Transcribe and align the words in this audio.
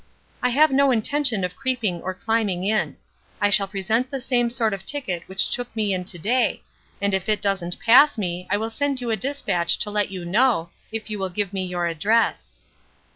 "I 0.41 0.49
have 0.49 0.71
no 0.71 0.89
intention 0.89 1.43
of 1.43 1.55
creeping 1.55 2.01
or 2.01 2.15
climbing 2.15 2.63
in. 2.63 2.97
I 3.39 3.51
shall 3.51 3.67
present 3.67 4.09
the 4.09 4.19
same 4.19 4.49
sort 4.49 4.73
of 4.73 4.83
ticket 4.83 5.21
which 5.27 5.47
took 5.47 5.75
me 5.75 5.93
in 5.93 6.05
to 6.05 6.17
day, 6.17 6.63
and 6.99 7.13
if 7.13 7.29
it 7.29 7.39
doesn't 7.39 7.77
pass 7.79 8.17
me 8.17 8.47
I 8.49 8.57
will 8.57 8.71
send 8.71 8.99
you 8.99 9.11
a 9.11 9.15
dispatch 9.15 9.77
to 9.77 9.91
let 9.91 10.09
you 10.09 10.25
know, 10.25 10.71
if 10.91 11.11
you 11.11 11.19
will 11.19 11.29
give 11.29 11.53
me 11.53 11.63
your 11.67 11.85
address." 11.85 12.55